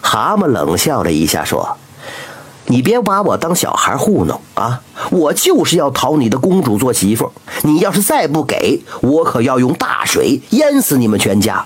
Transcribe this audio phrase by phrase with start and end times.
[0.00, 1.76] 蛤蟆冷笑了一下，说
[2.66, 4.80] ：“你别把我当小孩糊弄啊！
[5.10, 7.32] 我就是要讨你的公主做媳妇。
[7.62, 11.64] 你要是再不给我，可要用大水淹死你们全家。”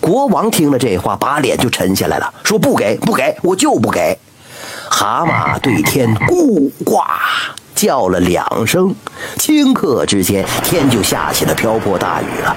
[0.00, 4.16] 国王听了这话，把脸就沉下来了，说：“不给，不给，我就不给。”
[4.88, 7.02] 蛤蟆对天咕呱
[7.74, 8.94] 叫了两声，
[9.36, 12.56] 顷刻之间，天就下起了瓢泼大雨了，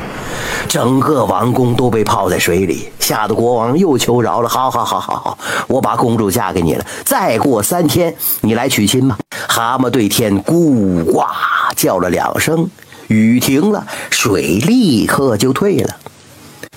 [0.67, 5.37] 整个王宫都被泡在水里，吓得国王又求饶了：“好好好好好，
[5.67, 11.23] 我把公主嫁给你了，再过三天你来娶亲吧。”蛤蟆对天咕呱
[11.75, 12.67] 叫了两声，
[13.07, 15.95] 雨停了，水立刻就退了。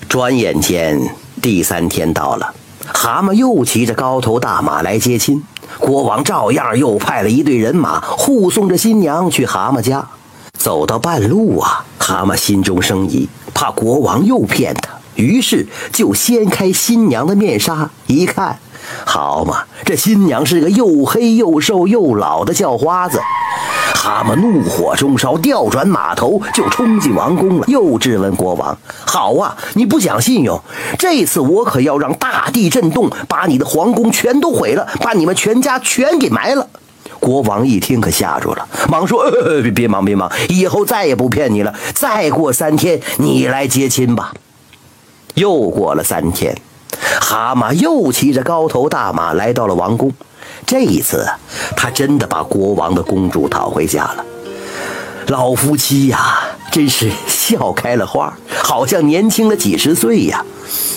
[0.09, 1.01] 转眼间，
[1.41, 2.53] 第三天到了，
[2.93, 5.43] 蛤蟆又骑着高头大马来接亲。
[5.79, 10.07] 国王照样又派了一队人马护送着新娘去蛤蟆家。
[10.59, 18.59] 走到半路啊，蛤蟆心中生疑，怕国王又骗他，于是就掀开新娘的面纱，一看，
[19.07, 23.19] 好嘛，这新娘是个又黑又瘦又老的叫花子。
[23.95, 30.61] 蛤蟆怒火中烧，调转马头就冲进王宫了，又质问国王：“好啊，你不讲信用，
[30.99, 36.69] 这次我可要让大地震动，把你的皇宫全都毁了，把你们全家全给埋了。”
[37.27, 41.75] 国王一听可吓住了，忙说：“呃， 别忙别忙，以后再也不骗你了。
[41.93, 44.33] 再过三天，你来接亲吧。”
[45.35, 46.57] 又过了三天，
[47.21, 50.13] 蛤蟆又骑着高头大马来到了王宫。
[50.65, 51.27] 这一次，
[51.77, 54.25] 他真的把国王的公主讨回家了。
[55.27, 56.39] 老夫妻呀，
[56.71, 60.45] 真是笑开了花，好像年轻了几十岁呀。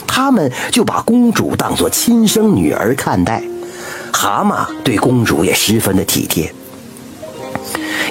[0.05, 3.41] 他们就把公主当作亲生女儿看待。
[4.21, 6.53] 蛤蟆对公主也十分的体贴。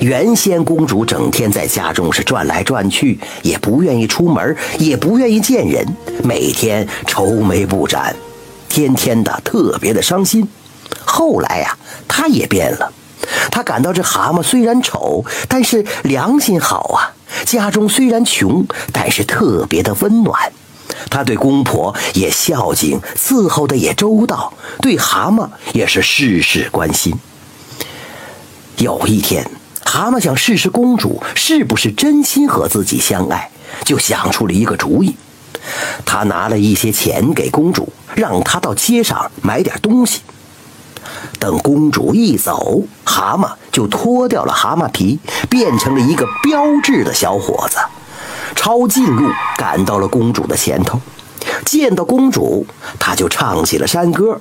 [0.00, 5.86] 原先公主整天在家中是转来转去，也不愿意出门，也不愿意见人，
[6.24, 8.16] 每天愁眉不展，
[8.70, 10.48] 天天的特别的伤心。
[11.04, 11.76] 后来呀，
[12.08, 12.90] 他也变了。
[13.50, 17.12] 他感到这蛤蟆虽然丑，但是良心好啊。
[17.44, 20.50] 家中虽然穷，但是特别的温暖。
[21.10, 27.14] 他对公婆也孝敬，伺候的也周到，对蛤蟆也是事事关心。
[28.76, 29.50] 有一天，
[29.84, 33.50] 蛤蟆想试试公主是不是真心和自己相爱，
[33.84, 35.16] 就想出了一个主意。
[36.04, 40.20] 他拿了一些钱给公主，让她到街上买点东西。
[41.38, 47.78] 等公主一走，蛤蟆就脱掉了蛤蟆皮，变成了一个标致的小伙子，
[48.68, 51.00] 抄近路赶到了公主的前头。
[51.64, 52.66] 见到公主，
[52.98, 54.38] 他就唱起了山歌。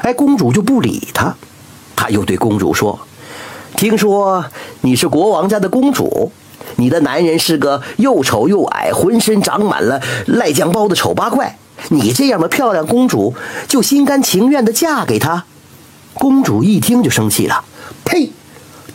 [0.00, 1.32] 哎，公主就不理他。
[1.94, 2.98] 他又对公主说
[3.78, 4.44] ：“听说
[4.80, 6.32] 你是国王家的公主，
[6.74, 11.56] 你的男人是个又丑又矮、浑身长满了赖酱包的丑八怪。
[11.90, 13.32] 你这样的漂亮公主，
[13.68, 15.44] 就心甘情愿地嫁给他？”
[16.14, 17.64] 公主一听就生气了，
[18.04, 18.32] 呸！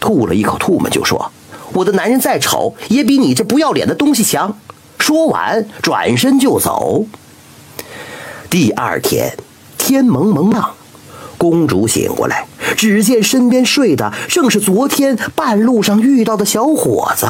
[0.02, 1.32] 吐了一口唾沫就说
[1.78, 4.58] ：“我的男人再丑，也比你这不要脸的东西强。”
[4.98, 7.06] 说完，转身就走。
[8.50, 9.38] 第二天，
[9.78, 10.72] 天蒙蒙亮，
[11.38, 17.28] 公主醒过来，只见身边睡的正是昨天半路上遇到的小伙子，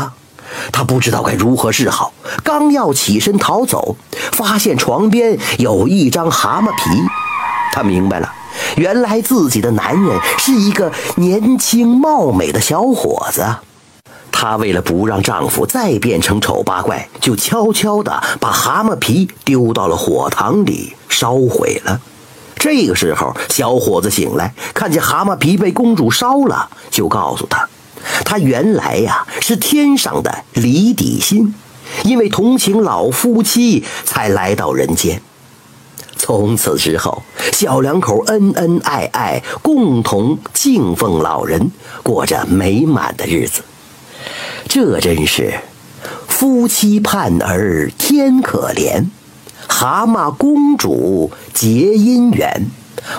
[0.71, 3.97] 她不知道该如何是好，刚要起身逃走，
[4.31, 7.01] 发现床边有一张蛤蟆皮，
[7.73, 8.33] 她明白了。
[8.77, 13.45] 原来自己的男人是一个年轻貌美的小伙子，
[14.39, 21.99] 她为了不让丈夫再变成丑八怪，就悄悄地把蛤蟆皮丢到了火塘里烧毁了。
[22.55, 27.67] 这个时候，小伙子醒来，看见蛤蟆皮被公主烧了，就告诉她，
[28.23, 31.55] 他原来呀是天上的李底心，
[32.03, 35.19] 因为同情老夫妻才来到人间。
[36.15, 37.23] 从此之后，
[37.53, 41.71] 小两口恩恩爱爱，共同敬奉老人，
[42.03, 43.63] 过着美满的日子。
[44.67, 45.53] 这真是
[46.27, 49.05] 夫妻盼儿天可怜，
[49.67, 52.67] 蛤蟆公主结姻缘。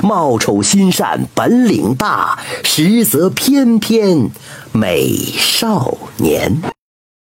[0.02, 4.30] 貌丑心善本领大，实则翩翩
[4.72, 6.60] 美少年。